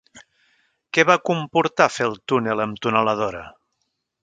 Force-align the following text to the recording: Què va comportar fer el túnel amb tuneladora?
Què 0.97 1.05
va 1.09 1.17
comportar 1.29 1.87
fer 1.97 2.09
el 2.13 2.17
túnel 2.33 2.65
amb 2.65 2.83
tuneladora? 2.87 3.45